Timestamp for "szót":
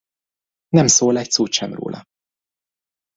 1.31-1.51